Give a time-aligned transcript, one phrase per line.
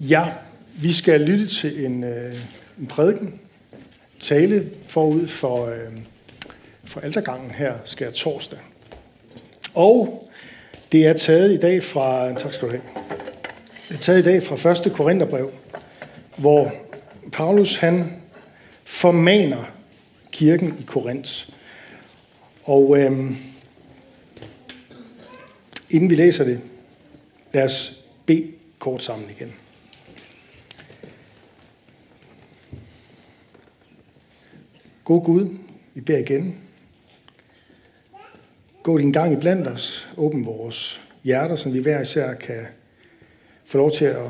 [0.00, 0.32] Ja,
[0.74, 2.34] vi skal lytte til en, øh,
[2.78, 3.40] en prædiken,
[4.20, 5.96] tale forud for, øh,
[6.84, 8.58] for altergangen her, skal torsdag.
[9.74, 10.28] Og
[10.92, 12.82] det er taget i dag fra, tak skal du have,
[13.88, 14.92] det er taget i dag fra 1.
[14.92, 15.50] Korintherbrev,
[16.36, 16.72] hvor
[17.32, 18.12] Paulus han
[18.84, 19.64] formaner
[20.32, 21.48] kirken i Korinth.
[22.64, 23.30] Og øh,
[25.90, 26.60] inden vi læser det,
[27.52, 29.54] lad os bede kort sammen igen.
[35.08, 35.48] God Gud,
[35.94, 36.56] vi beder igen.
[38.82, 40.08] Gå din gang i blandt os.
[40.16, 42.66] Åbn vores hjerter, så vi hver især kan
[43.66, 44.26] få lov til at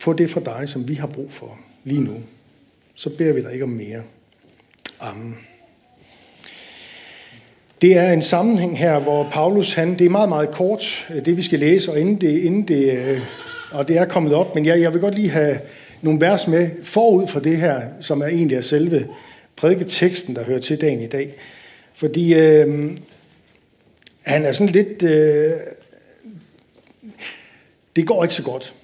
[0.00, 2.14] få det fra dig, som vi har brug for lige nu.
[2.94, 4.02] Så beder vi dig ikke om mere.
[5.00, 5.38] Amen.
[7.82, 11.36] Det er en sammenhæng her, hvor Paulus, han, det er meget, meget kort, øh, det
[11.36, 13.20] vi skal læse, og inden det, inden det, øh,
[13.72, 15.58] og det er kommet op, men jeg, jeg vil godt lige have
[16.02, 19.08] nogle vers med forud for det her, som er egentlig af selve
[19.56, 21.34] prædiketeksten, der hører til dagen i dag.
[21.94, 22.90] Fordi øh,
[24.22, 25.02] han er sådan lidt...
[25.02, 25.52] Øh,
[27.96, 28.74] det går ikke så godt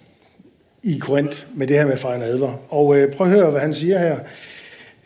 [0.82, 2.60] i Korinth med det her med fejre advar.
[2.68, 4.18] Og øh, prøv at høre, hvad han siger her.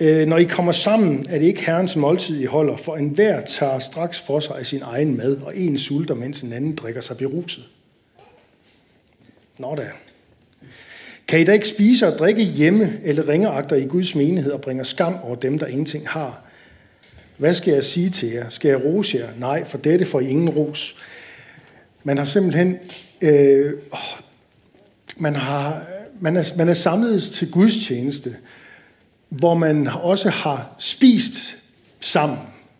[0.00, 3.78] Øh, når I kommer sammen, er det ikke Herrens måltid, I holder, for enhver tager
[3.78, 7.16] straks for sig af sin egen mad, og en sulter, mens en anden drikker sig
[7.16, 7.64] beruset.
[9.58, 9.90] Nå da.
[11.32, 14.84] Kan I da ikke spise og drikke hjemme, eller ringeagter i Guds menighed og bringer
[14.84, 16.42] skam over dem, der ingenting har?
[17.36, 18.48] Hvad skal jeg sige til jer?
[18.48, 19.28] Skal jeg rose jer?
[19.38, 20.96] Nej, for dette får I ingen ros.
[22.04, 22.78] Man har simpelthen...
[23.22, 23.72] Øh,
[25.16, 25.86] man, har,
[26.20, 28.36] man, er, man er samlet til Guds tjeneste,
[29.28, 31.56] hvor man også har spist
[32.00, 32.38] sammen.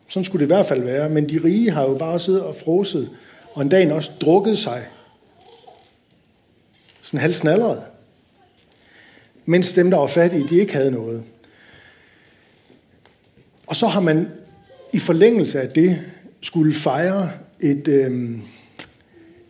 [0.08, 1.08] Sådan skulle det i hvert fald være.
[1.08, 3.10] Men de rige har jo bare siddet og froset,
[3.52, 4.82] og en dag også drukket sig.
[7.02, 7.91] Sådan halvsnalleret
[9.44, 11.22] mens dem, der var fattige, de ikke havde noget.
[13.66, 14.28] Og så har man
[14.92, 15.98] i forlængelse af det
[16.40, 17.30] skulle fejre
[17.60, 18.30] et, øh,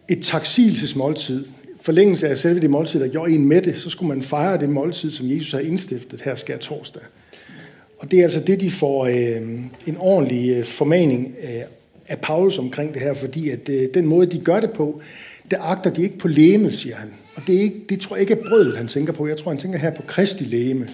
[0.09, 1.47] et taksigelsesmåltid.
[1.81, 4.69] Forlængelse af selve det måltid, der gjorde en med det, så skulle man fejre det
[4.69, 7.03] måltid, som Jesus har indstiftet her skal torsdag.
[7.99, 9.43] Og det er altså det, de får øh,
[9.87, 11.63] en ordentlig øh, formaning øh,
[12.09, 15.01] af Paulus omkring det her, fordi at øh, den måde, de gør det på,
[15.51, 17.09] der agter de ikke på læmet, siger han.
[17.35, 19.27] Og det, er ikke, det tror jeg ikke er brødet, han tænker på.
[19.27, 20.89] Jeg tror, han tænker her på Kristi læme.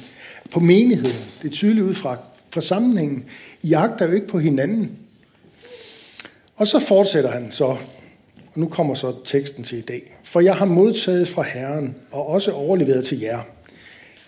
[0.51, 1.25] På menigheden.
[1.43, 2.17] Det er tydeligt ud fra,
[2.51, 3.25] fra sammenhængen.
[3.63, 4.91] I agter jo ikke på hinanden.
[6.57, 7.79] Og så fortsætter han så, og
[8.55, 10.17] nu kommer så teksten til i dag.
[10.25, 13.41] For jeg har modtaget fra Herren, og også overleveret til jer,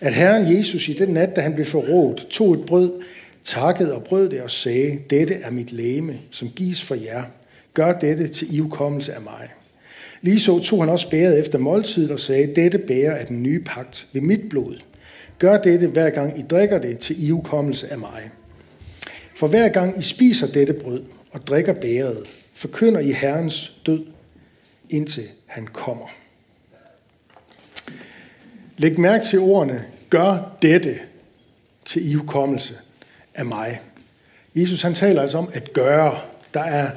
[0.01, 3.01] at Herren Jesus i den nat, da han blev forrådt, tog et brød,
[3.43, 7.23] takkede og brød det og sagde, dette er mit læme, som gives for jer.
[7.73, 9.49] Gør dette til ivkommelse af mig.
[10.21, 13.59] Lige så tog han også bæret efter måltidet og sagde, dette bærer er den nye
[13.59, 14.75] pagt ved mit blod.
[15.39, 18.29] Gør dette hver gang I drikker det til I ukommelse af mig.
[19.35, 24.05] For hver gang I spiser dette brød og drikker bæret, forkynder I Herrens død,
[24.89, 26.07] indtil han kommer.
[28.77, 30.99] Læg mærke til ordene, gør dette
[31.85, 32.73] til iukommelse
[33.33, 33.81] af mig.
[34.55, 36.19] Jesus han taler altså om at gøre.
[36.53, 36.91] Der er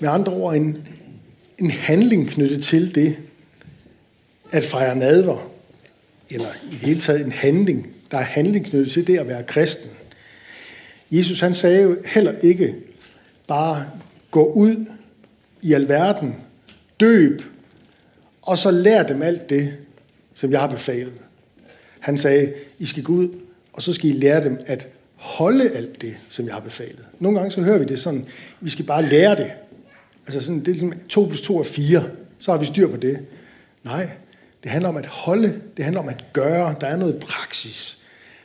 [0.00, 0.86] med andre ord en,
[1.60, 3.16] en handling knyttet til det
[4.52, 5.50] at fejre nadver,
[6.30, 7.94] eller i det hele taget en handling.
[8.10, 9.90] Der er handling knyttet til det at være kristen.
[11.10, 12.74] Jesus han sagde jo heller ikke
[13.46, 13.86] bare
[14.30, 14.86] gå ud
[15.62, 16.36] i alverden,
[17.00, 17.42] døb,
[18.42, 19.74] og så lær dem alt det,
[20.34, 21.12] som jeg har befalet.
[22.00, 23.28] Han sagde, I skal gå ud,
[23.72, 27.04] og så skal I lære dem at holde alt det, som jeg har befalet.
[27.18, 28.26] Nogle gange så hører vi det sådan,
[28.60, 29.52] vi skal bare lære det.
[30.34, 32.04] Altså sådan, det er ligesom 2 plus 2 er 4.
[32.38, 33.26] Så har vi styr på det.
[33.84, 34.10] Nej,
[34.62, 35.60] det handler om at holde.
[35.76, 36.74] Det handler om at gøre.
[36.80, 37.98] Der er noget praksis.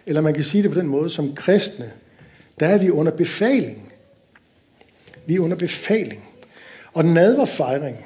[0.05, 1.91] Eller man kan sige det på den måde, som kristne,
[2.59, 3.93] der er vi under befaling.
[5.25, 6.23] Vi er under befaling.
[6.93, 8.05] Og nadverfejring,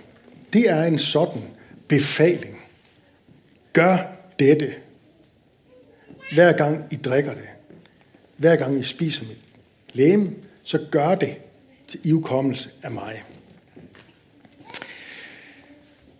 [0.54, 1.42] det er en sådan
[1.88, 2.62] befaling.
[3.74, 3.98] Gør
[4.40, 4.74] dette.
[6.34, 7.50] Hver gang I drikker det.
[8.38, 9.40] Hver gang I spiser mit
[9.94, 10.32] læme,
[10.64, 11.36] så gør det
[11.88, 13.24] til ivkommelse af mig.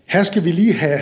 [0.10, 1.02] Her skal vi lige have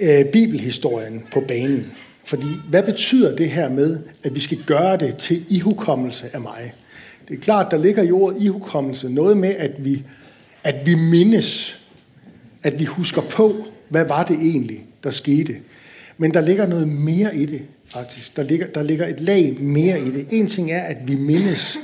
[0.00, 1.92] øh, bibelhistorien på banen.
[2.24, 6.74] Fordi hvad betyder det her med, at vi skal gøre det til ihukommelse af mig?
[7.28, 10.02] Det er klart, der ligger i ordet ihukommelse noget med, at vi,
[10.64, 11.80] at vi mindes,
[12.62, 15.56] at vi husker på, hvad var det egentlig, der skete.
[16.18, 18.36] Men der ligger noget mere i det, faktisk.
[18.36, 20.26] Der ligger, der ligger et lag mere i det.
[20.30, 21.76] En ting er, at vi mindes,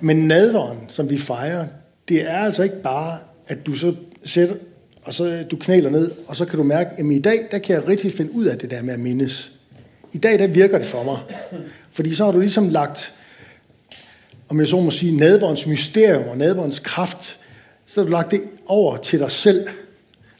[0.00, 1.66] men nadveren, som vi fejrer,
[2.08, 3.18] det er altså ikke bare,
[3.48, 4.54] at du så sætter,
[5.02, 7.58] og så øh, du knæler ned, og så kan du mærke, at i dag, der
[7.58, 9.52] kan jeg rigtig finde ud af det der med at mindes.
[10.12, 11.18] I dag, der virker det for mig.
[11.92, 13.12] Fordi så har du ligesom lagt,
[14.48, 17.38] om jeg så må sige, nadvårens mysterium og nadvårens kraft,
[17.86, 19.68] så har du lagt det over til dig selv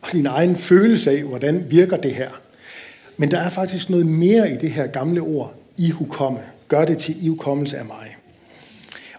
[0.02, 2.30] og din egen følelse af, hvordan virker det her.
[3.16, 6.38] Men der er faktisk noget mere i det her gamle ord, i hukomme.
[6.68, 8.16] Gør det til i hukommelse af mig.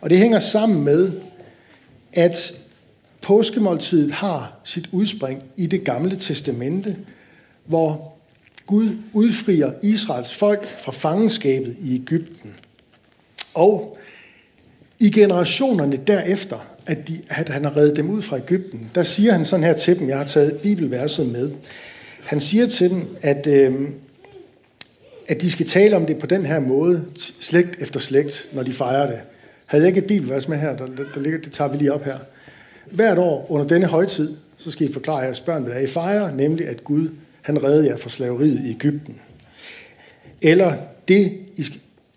[0.01, 1.11] Og det hænger sammen med,
[2.13, 2.53] at
[3.21, 6.95] påskemåltidet har sit udspring i det gamle testamente,
[7.65, 8.13] hvor
[8.65, 12.55] Gud udfrier Israels folk fra fangenskabet i Ægypten.
[13.53, 13.97] Og
[14.99, 19.31] i generationerne derefter, at, de, at han har reddet dem ud fra Ægypten, der siger
[19.31, 21.51] han sådan her til dem, jeg har taget bibelverset med.
[22.23, 23.89] Han siger til dem, at, øh,
[25.27, 27.05] at de skal tale om det på den her måde,
[27.39, 29.19] slægt efter slægt, når de fejrer det.
[29.65, 32.03] Havde jeg ikke et bibelvers med her, der, der ligger, det tager vi lige op
[32.03, 32.17] her.
[32.85, 36.67] Hvert år under denne højtid, så skal I forklare jeres børn, hvad I fejrer, nemlig
[36.67, 37.09] at Gud,
[37.41, 39.15] han redde jer fra slaveriet i Ægypten.
[40.41, 41.37] Eller det,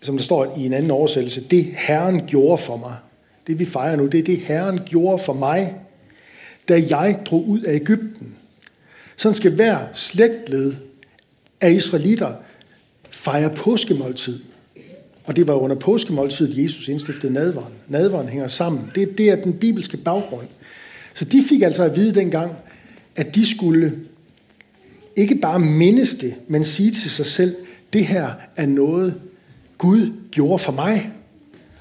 [0.03, 2.95] som der står i en anden oversættelse, det Herren gjorde for mig.
[3.47, 5.75] Det vi fejrer nu, det er det Herren gjorde for mig,
[6.69, 8.35] da jeg drog ud af Ægypten.
[9.17, 10.75] Sådan skal hver slægtled
[11.61, 12.33] af israelitter
[13.11, 14.41] fejre påskemåltid.
[15.25, 17.73] Og det var under påskemåltidet, Jesus indstiftede nadvaren.
[17.88, 18.91] Nadvaren hænger sammen.
[18.94, 20.47] Det, det er den bibelske baggrund.
[21.15, 22.53] Så de fik altså at vide dengang,
[23.17, 23.94] at de skulle
[25.17, 27.56] ikke bare mindes det, men sige til sig selv,
[27.93, 29.15] det her er noget,
[29.79, 31.12] Gud gjorde for mig.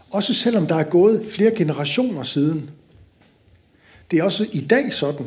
[0.09, 2.69] Også selvom der er gået flere generationer siden.
[4.11, 5.25] Det er også i dag sådan,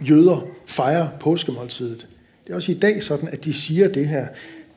[0.00, 2.06] jøder fejrer påskemåltidet.
[2.44, 4.26] Det er også i dag sådan, at de siger det her,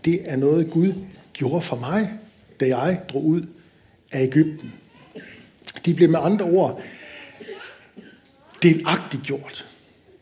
[0.05, 0.93] det er noget Gud
[1.41, 2.09] gjorde for mig,
[2.59, 3.41] da jeg drog ud
[4.11, 4.73] af Ægypten.
[5.85, 6.81] De blev med andre ord
[8.63, 9.67] delagtigt gjort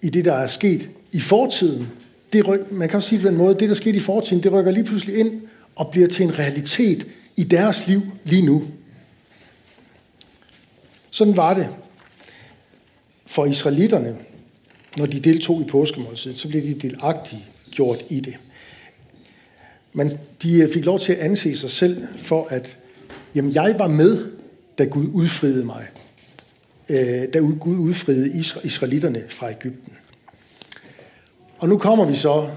[0.01, 1.87] i det, der er sket i fortiden.
[2.33, 4.43] Det ryk, man kan også sige det på den måde, det, der skete i fortiden,
[4.43, 5.41] det rykker lige pludselig ind
[5.75, 8.63] og bliver til en realitet i deres liv lige nu.
[11.09, 11.69] Sådan var det
[13.25, 14.17] for israelitterne,
[14.97, 17.41] når de deltog i påskemåltidet, så blev de delagtigt
[17.71, 18.35] gjort i det
[19.93, 22.77] man, de øh, fik lov til at anse sig selv for, at
[23.35, 24.25] jamen, jeg var med,
[24.77, 25.87] da Gud udfriede mig.
[26.89, 29.93] Øh, da Gud udfriede israelitterne fra Ægypten.
[31.57, 32.49] Og nu kommer vi så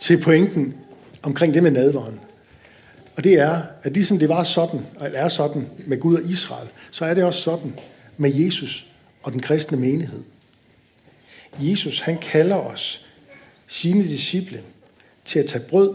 [0.00, 0.74] til pointen
[1.22, 2.20] omkring det med nadveren.
[3.16, 6.68] Og det er, at ligesom det var sådan, og er sådan med Gud og Israel,
[6.90, 7.74] så er det også sådan
[8.16, 8.86] med Jesus
[9.22, 10.20] og den kristne menighed.
[11.60, 13.06] Jesus, han kalder os,
[13.68, 14.62] sine disciple,
[15.24, 15.94] til at tage brød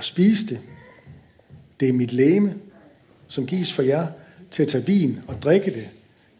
[0.00, 0.60] og spise det.
[1.80, 2.54] Det er mit læme,
[3.28, 4.06] som gives for jer,
[4.50, 5.88] til at tage vin og drikke det.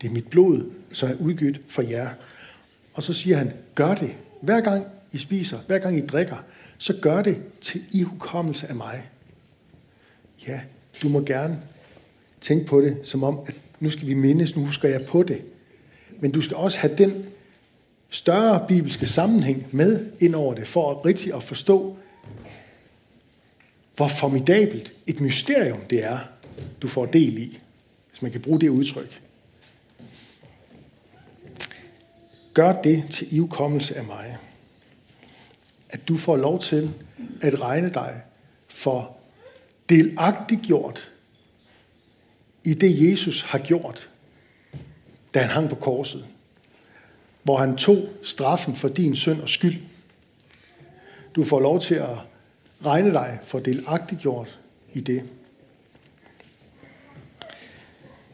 [0.03, 2.11] Det er mit blod, som er udgivet for jer.
[2.95, 4.13] Og så siger han, gør det.
[4.41, 6.37] Hver gang I spiser, hver gang I drikker,
[6.79, 9.09] så gør det til ihukommelse af mig.
[10.49, 10.61] Ja,
[11.03, 11.63] du må gerne
[12.41, 15.43] tænke på det, som om, at nu skal vi mindes, nu husker jeg på det.
[16.21, 17.27] Men du skal også have den
[18.11, 21.97] større bibelske sammenhæng med ind over det, for at rigtig at forstå,
[24.01, 26.19] hvor formidabelt et mysterium det er,
[26.83, 27.59] du får del i,
[28.09, 29.23] hvis man kan bruge det udtryk.
[32.55, 34.37] Gør det til ivkommelse af mig.
[35.91, 36.91] At du får lov til
[37.41, 38.23] at regne dig
[38.69, 39.17] for
[39.89, 41.13] delagtigt gjort
[42.65, 44.11] i det, Jesus har gjort,
[45.35, 46.27] da han hang på korset,
[47.43, 49.77] hvor han tog straffen for din synd og skyld.
[51.35, 52.30] Du får lov til at
[52.87, 54.61] regne dig for delagtiggjort
[54.93, 55.23] i det.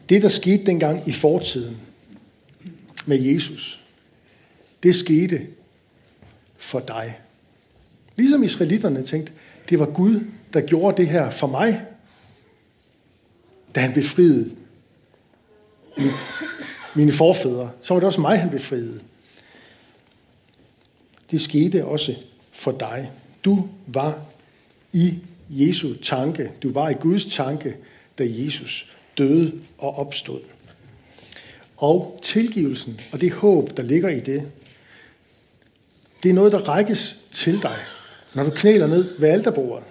[0.09, 1.77] Det, der skete dengang i fortiden
[3.05, 3.83] med Jesus,
[4.83, 5.47] det skete
[6.57, 7.19] for dig.
[8.15, 9.33] Ligesom israelitterne tænkte,
[9.69, 10.21] det var Gud,
[10.53, 11.85] der gjorde det her for mig,
[13.75, 14.55] da han befriede
[16.95, 17.71] mine forfædre.
[17.81, 19.01] Så var det også mig, han befriede.
[21.31, 22.15] Det skete også
[22.51, 23.11] for dig.
[23.45, 24.25] Du var
[24.97, 26.51] i Jesu tanke.
[26.63, 27.75] Du var i Guds tanke,
[28.17, 30.39] da Jesus døde og opstod.
[31.77, 34.51] Og tilgivelsen og det håb, der ligger i det,
[36.23, 37.75] det er noget, der rækkes til dig,
[38.35, 39.85] når du knæler ned ved alterbordet.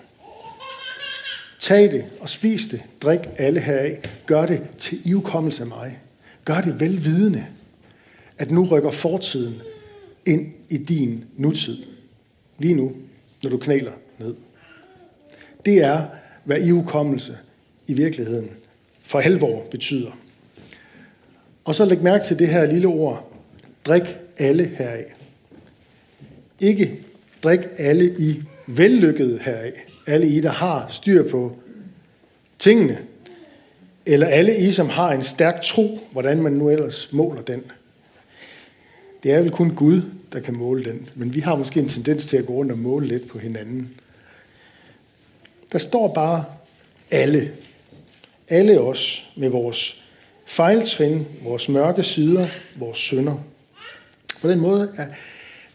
[1.58, 2.82] Tag det og spis det.
[3.02, 4.10] Drik alle heraf.
[4.26, 5.98] Gør det til ivkommelse af mig.
[6.44, 7.46] Gør det velvidende,
[8.38, 9.62] at nu rykker fortiden
[10.26, 11.76] ind i din nutid.
[12.58, 12.92] Lige nu,
[13.42, 14.34] når du knæler ned.
[15.66, 16.06] Det er,
[16.44, 17.38] hvad ihukommelse
[17.87, 18.50] i virkeligheden
[19.02, 20.11] for alvor betyder.
[21.64, 23.32] Og så læg mærke til det her lille ord.
[23.87, 25.14] Drik alle heraf.
[26.61, 27.00] Ikke
[27.42, 29.73] drik alle i vellykket heraf.
[30.06, 31.56] Alle I, der har styr på
[32.58, 32.99] tingene.
[34.06, 37.62] Eller alle I, som har en stærk tro, hvordan man nu ellers måler den.
[39.23, 41.08] Det er vel kun Gud, der kan måle den.
[41.14, 43.90] Men vi har måske en tendens til at gå rundt og måle lidt på hinanden.
[45.76, 46.45] Der står bare
[47.11, 47.52] alle.
[48.49, 50.02] Alle os med vores
[50.47, 53.37] fejltrin, vores mørke sider, vores synder.
[54.40, 55.06] På den måde er,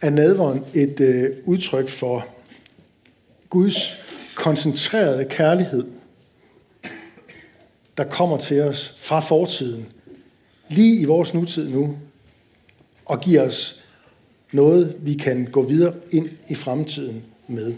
[0.01, 2.27] er nadveren et øh, udtryk for
[3.49, 3.95] Guds
[4.35, 5.87] koncentrerede kærlighed,
[7.97, 9.85] der kommer til os fra fortiden,
[10.69, 11.97] lige i vores nutid nu,
[13.05, 13.83] og giver os
[14.51, 17.75] noget, vi kan gå videre ind i fremtiden med,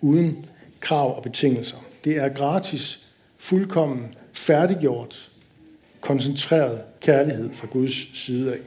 [0.00, 0.46] uden
[0.80, 1.76] krav og betingelser.
[2.04, 3.00] Det er gratis,
[3.38, 5.30] fuldkommen, færdiggjort,
[6.00, 8.58] koncentreret kærlighed fra Guds side af.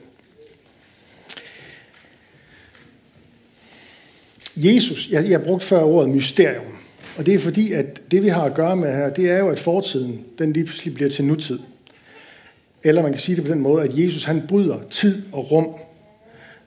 [4.55, 6.77] Jesus, jeg, jeg brugte før ordet mysterium,
[7.17, 9.49] og det er fordi, at det vi har at gøre med her, det er jo,
[9.49, 11.59] at fortiden, den lige pludselig bliver til nutid.
[12.83, 15.67] Eller man kan sige det på den måde, at Jesus han bryder tid og rum,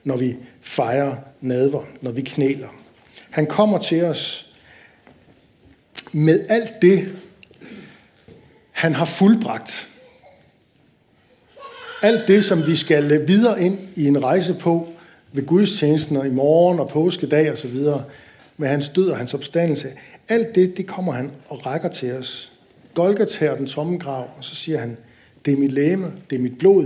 [0.03, 2.67] når vi fejrer nadver, når vi knæler.
[3.29, 4.46] Han kommer til os
[6.11, 7.13] med alt det,
[8.71, 9.87] han har fuldbragt.
[12.01, 14.89] Alt det, som vi skal videre ind i en rejse på
[15.31, 18.03] ved gudstjenesten og i morgen og påskedag og så videre,
[18.57, 19.87] med hans død og hans opstandelse.
[20.29, 22.51] Alt det, det kommer han og rækker til os.
[22.93, 24.97] Golgata og den tomme grav, og så siger han,
[25.45, 26.85] det er mit læme, det er mit blod.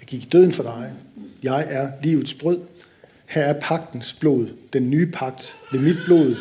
[0.00, 0.92] Jeg gik i døden for dig.
[1.42, 2.60] Jeg er livets brød.
[3.28, 6.34] Her er pagtens blod, den nye pagt ved mit blod,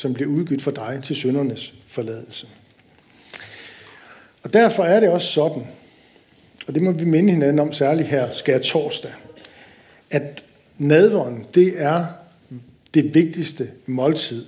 [0.00, 2.46] som bliver udgivet for dig til syndernes forladelse.
[4.42, 5.66] Og derfor er det også sådan,
[6.66, 9.12] og det må vi minde hinanden om særligt her skær torsdag,
[10.10, 10.44] at
[10.78, 12.06] nadveren, det er
[12.94, 14.44] det vigtigste måltid,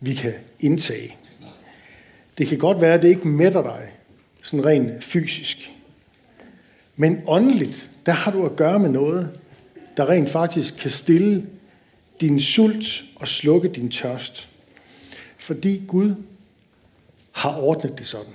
[0.00, 1.16] vi kan indtage.
[2.38, 3.92] Det kan godt være, at det ikke mætter dig,
[4.42, 5.72] sådan rent fysisk.
[6.96, 9.38] Men åndeligt, der har du at gøre med noget,
[9.96, 11.46] der rent faktisk kan stille
[12.20, 14.49] din sult og slukke din tørst.
[15.40, 16.14] Fordi Gud
[17.32, 18.34] har ordnet det sådan.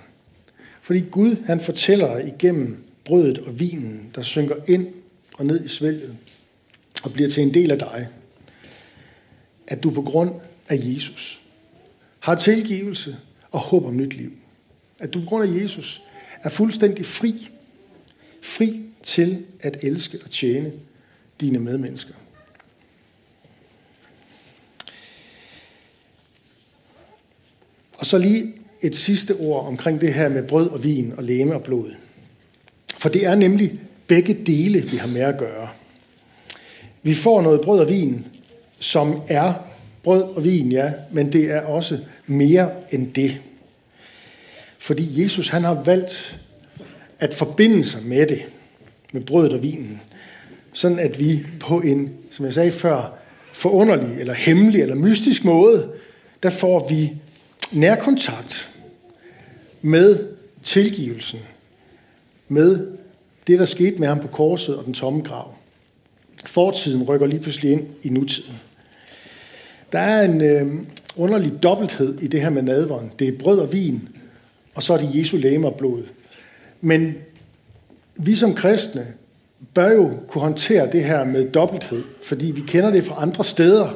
[0.81, 4.87] Fordi Gud, han fortæller igennem brødet og vinen, der synker ind
[5.37, 6.15] og ned i svælget
[7.03, 8.07] og bliver til en del af dig,
[9.67, 10.31] at du på grund
[10.67, 11.41] af Jesus
[12.19, 13.17] har tilgivelse
[13.51, 14.31] og håb om nyt liv.
[14.99, 16.01] At du på grund af Jesus
[16.43, 17.49] er fuldstændig fri.
[18.41, 20.71] Fri til at elske og tjene
[21.41, 22.13] dine medmennesker.
[27.97, 31.53] Og så lige et sidste ord omkring det her med brød og vin og læme
[31.53, 31.91] og blod.
[32.97, 35.69] For det er nemlig begge dele, vi har med at gøre.
[37.03, 38.25] Vi får noget brød og vin,
[38.79, 39.53] som er
[40.03, 43.41] brød og vin, ja, men det er også mere end det.
[44.79, 46.39] Fordi Jesus han har valgt
[47.19, 48.41] at forbinde sig med det,
[49.13, 50.01] med brødet og vinen,
[50.73, 53.17] sådan at vi på en, som jeg sagde før,
[53.53, 55.91] forunderlig eller hemmelig eller mystisk måde,
[56.43, 57.11] der får vi
[57.71, 58.69] nærkontakt
[59.81, 60.27] med
[60.63, 61.39] tilgivelsen,
[62.47, 62.87] med
[63.47, 65.53] det, der skete med ham på korset og den tomme grav.
[66.45, 68.59] Fortiden rykker lige pludselig ind i nutiden.
[69.91, 73.11] Der er en øh, underlig dobbelthed i det her med nadveren.
[73.19, 74.09] Det er brød og vin,
[74.75, 76.03] og så er det Jesu læme og blod.
[76.81, 77.15] Men
[78.15, 79.07] vi som kristne
[79.73, 83.93] bør jo kunne håndtere det her med dobbelthed, fordi vi kender det fra andre steder.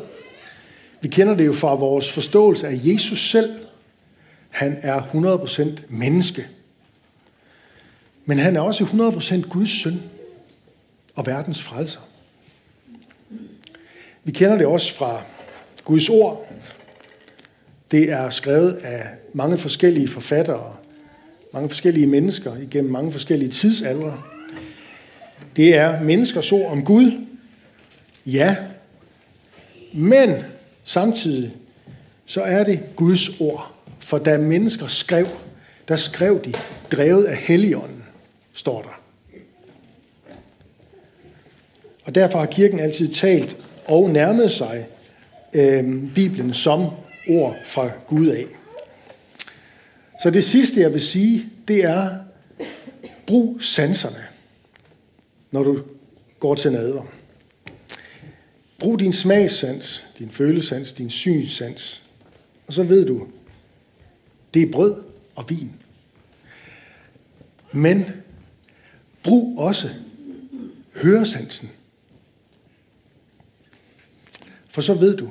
[1.01, 3.59] Vi kender det jo fra vores forståelse af Jesus selv.
[4.49, 6.47] Han er 100% menneske.
[8.25, 10.01] Men han er også 100% Guds søn
[11.15, 11.99] og verdens frelser.
[14.23, 15.23] Vi kender det også fra
[15.83, 16.53] Guds ord.
[17.91, 20.75] Det er skrevet af mange forskellige forfattere,
[21.53, 24.21] mange forskellige mennesker igennem mange forskellige tidsaldre.
[25.55, 27.25] Det er menneskers ord om Gud.
[28.25, 28.55] Ja,
[29.93, 30.35] men
[30.89, 31.55] samtidig
[32.25, 33.71] så er det Guds ord.
[33.99, 35.27] For da mennesker skrev,
[35.87, 36.53] der skrev de
[36.91, 38.03] drevet af Helligånden,
[38.53, 39.01] står der.
[42.05, 44.87] Og derfor har kirken altid talt og nærmet sig
[45.53, 46.85] øh, Bibelen som
[47.29, 48.45] ord fra Gud af.
[50.23, 52.09] Så det sidste, jeg vil sige, det er,
[53.27, 54.23] brug sanserne,
[55.51, 55.81] når du
[56.39, 57.18] går til nadver.
[58.79, 62.03] Brug din smagssans, din følesans, din synssans.
[62.67, 63.27] Og så ved du,
[64.53, 65.03] det er brød
[65.35, 65.71] og vin.
[67.71, 68.05] Men
[69.23, 69.89] brug også
[70.95, 71.69] høresansen.
[74.67, 75.29] For så ved du,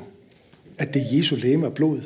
[0.79, 2.03] at det er Jesu læme og blod.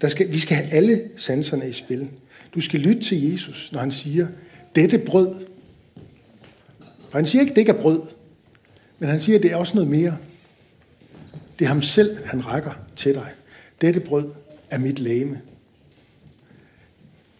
[0.00, 2.10] Der skal, vi skal have alle sanserne i spil.
[2.54, 4.28] Du skal lytte til Jesus, når han siger,
[4.74, 5.34] dette brød.
[7.10, 8.02] For han siger ikke, det ikke er brød,
[8.98, 10.16] men han siger, at det er også noget mere.
[11.58, 13.28] Det er ham selv, han rækker til dig.
[13.80, 14.30] Dette brød
[14.70, 15.40] er mit læme.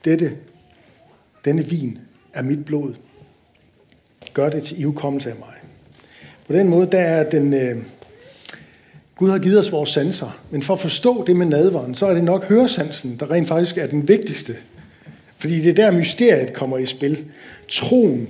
[0.05, 0.37] Dette,
[1.45, 1.99] denne vin
[2.33, 2.95] er mit blod.
[4.35, 5.55] Gør det til ivkommelse af mig.
[6.47, 7.77] På den måde, der er den, øh,
[9.17, 12.15] Gud har givet os vores sanser, men for at forstå det med nadveren, så er
[12.15, 14.57] det nok høresansen, der rent faktisk er den vigtigste.
[15.37, 17.25] Fordi det er der mysteriet kommer i spil.
[17.69, 18.29] Troen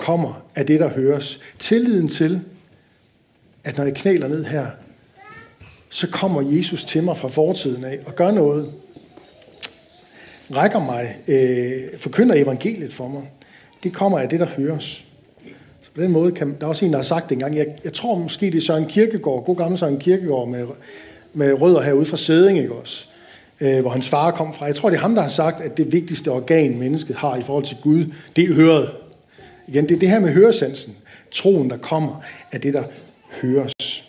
[0.00, 1.40] kommer af det, der høres.
[1.58, 2.40] Tilliden til,
[3.64, 4.66] at når jeg knæler ned her,
[5.90, 8.72] så kommer Jesus til mig fra fortiden af og gør noget.
[10.56, 13.30] Rækker mig, øh, forkynder evangeliet for mig.
[13.82, 15.04] Det kommer af det, der høres.
[15.82, 17.66] Så på den måde kan, der er også en, der har sagt det engang, jeg,
[17.84, 20.66] jeg tror måske, det er Søren Kirkegaard, god gammel Søren Kirkegaard med,
[21.32, 23.06] med rødder herude fra Sæding, ikke også?
[23.60, 24.66] Øh, hvor hans far kom fra.
[24.66, 27.42] Jeg tror, det er ham, der har sagt, at det vigtigste organ, mennesket har i
[27.42, 28.04] forhold til Gud,
[28.36, 28.90] det er høret.
[29.70, 30.96] Igen, det er det her med høresansen.
[31.30, 32.22] Troen, der kommer
[32.52, 32.84] af det, der
[33.42, 34.04] høres.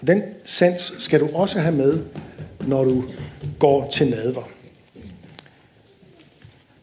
[0.00, 2.04] Og den sans skal du også have med,
[2.66, 3.04] når du
[3.58, 4.50] går til nadver.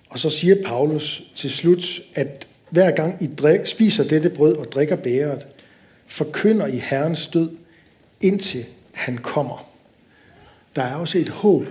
[0.09, 4.65] Og så siger Paulus til slut, at hver gang I drik, spiser dette brød og
[4.71, 5.47] drikker bæret,
[6.07, 7.49] forkynder I Herrens død,
[8.21, 9.69] indtil han kommer.
[10.75, 11.65] Der er også et håb.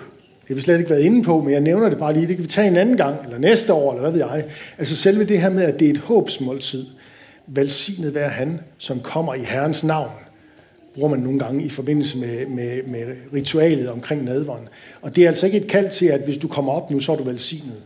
[0.44, 2.28] Det har vi slet ikke været inde på, men jeg nævner det bare lige.
[2.28, 4.44] Det kan vi tage en anden gang, eller næste år, eller hvad ved jeg.
[4.78, 6.86] Altså selve det her med, at det er et håbsmåltid.
[7.46, 10.10] Velsignet være han, som kommer i Herrens navn
[10.94, 14.66] bruger man nogle gange i forbindelse med, med, med ritualet omkring nadvånd.
[15.02, 17.12] Og det er altså ikke et kald til, at hvis du kommer op nu, så
[17.12, 17.82] er du velsignet.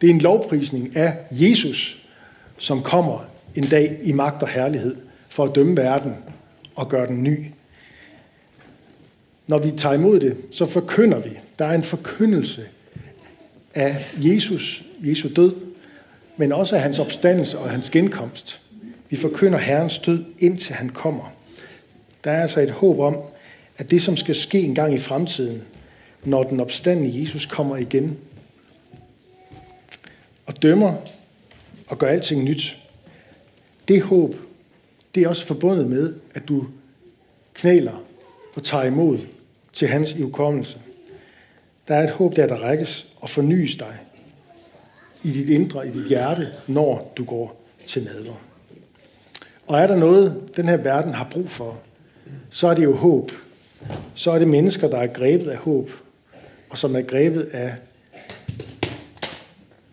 [0.00, 2.08] Det er en lovprisning af Jesus,
[2.58, 3.24] som kommer
[3.54, 4.96] en dag i magt og herlighed
[5.28, 6.12] for at dømme verden
[6.74, 7.46] og gøre den ny.
[9.46, 11.30] Når vi tager imod det, så forkynder vi.
[11.58, 12.66] Der er en forkyndelse
[13.74, 15.54] af Jesus, Jesu død,
[16.36, 18.60] men også af hans opstandelse og hans genkomst.
[19.10, 21.32] Vi forkynder Herrens død, indtil han kommer.
[22.24, 23.16] Der er altså et håb om,
[23.78, 25.62] at det, som skal ske en gang i fremtiden,
[26.24, 28.18] når den opstandende Jesus kommer igen
[30.46, 30.94] og dømmer
[31.86, 32.78] og gør alting nyt,
[33.88, 34.34] det håb,
[35.14, 36.66] det er også forbundet med, at du
[37.54, 38.02] knæler
[38.54, 39.18] og tager imod
[39.72, 40.78] til hans ivkommelse.
[41.88, 43.96] Der er et håb der, der rækkes og fornyes dig
[45.22, 48.34] i dit indre, i dit hjerte, når du går til nadver.
[49.66, 51.78] Og er der noget, den her verden har brug for,
[52.50, 53.32] så er det jo håb.
[54.14, 55.90] Så er det mennesker, der er grebet af håb,
[56.70, 57.74] og som er grebet af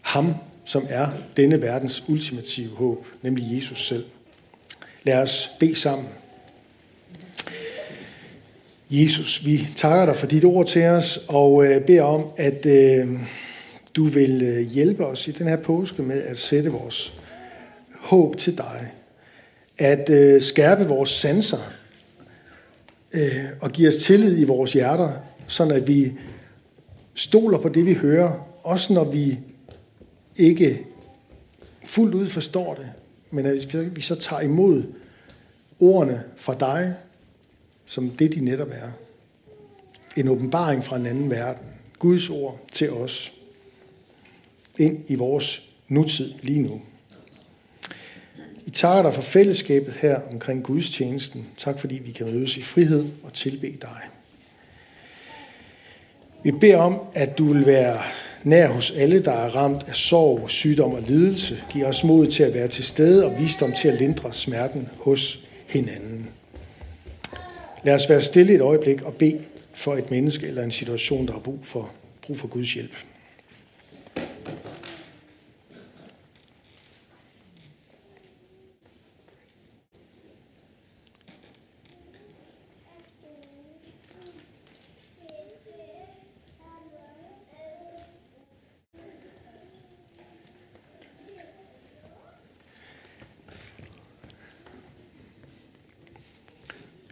[0.01, 4.05] ham, som er denne verdens ultimative håb, nemlig Jesus selv.
[5.03, 6.07] Lad os bede sammen.
[8.95, 13.07] Jesus, vi takker dig for dit ord til os, og øh, beder om, at øh,
[13.95, 17.13] du vil øh, hjælpe os i den her påske med at sætte vores
[17.99, 18.91] håb til dig.
[19.77, 21.71] At øh, skærpe vores sanser
[23.13, 25.11] øh, og give os tillid i vores hjerter,
[25.47, 26.11] sådan at vi
[27.15, 29.39] stoler på det, vi hører, også når vi
[30.35, 30.85] ikke
[31.85, 32.87] fuldt ud forstår det,
[33.31, 34.83] men at vi så tager imod
[35.79, 36.95] ordene fra dig,
[37.85, 38.91] som det de netop er.
[40.17, 41.65] En åbenbaring fra en anden verden.
[41.99, 43.33] Guds ord til os.
[44.79, 46.81] Ind i vores nutid lige nu.
[48.65, 51.47] I takker dig for fællesskabet her omkring Guds tjenesten.
[51.57, 54.01] Tak fordi vi kan mødes i frihed og tilbe dig.
[56.43, 58.01] Vi beder om, at du vil være
[58.43, 61.63] nær hos alle, der er ramt af sorg, sygdom og lidelse.
[61.69, 65.39] Giv os mod til at være til stede og visdom til at lindre smerten hos
[65.67, 66.29] hinanden.
[67.83, 69.41] Lad os være stille et øjeblik og bede
[69.73, 71.91] for et menneske eller en situation, der har brug for,
[72.21, 72.91] brug for Guds hjælp.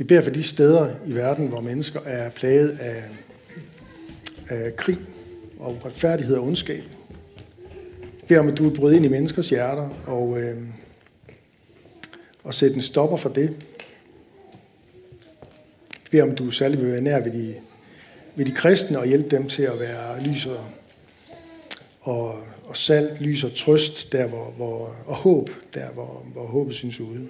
[0.02, 3.04] Vi beder for de steder i verden, hvor mennesker er plaget af,
[4.50, 4.98] af krig
[5.60, 6.84] og retfærdighed og ondskab.
[8.02, 10.58] Vi beder om, at du vil bryde ind i menneskers hjerter og, øh,
[12.44, 13.50] og sætte en stopper for det.
[15.92, 17.56] Vi beder om, at du særlig vil være nær ved de,
[18.36, 20.66] ved de kristne og hjælpe dem til at være lys og,
[22.02, 26.76] og, og salt, lys og trøst, der hvor, hvor, og håb, der hvor, hvor håbet
[26.76, 27.28] synes ude.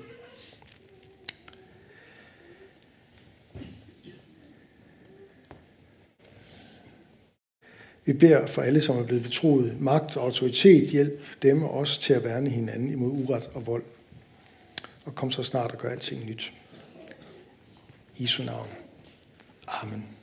[8.06, 12.14] Vi beder for alle, som er blevet betroet magt og autoritet, hjælp dem også til
[12.14, 13.84] at værne hinanden imod uret og vold.
[15.06, 16.54] Og kom så snart og gør alting nyt.
[18.18, 18.68] I Jesu navn.
[19.68, 20.21] Amen.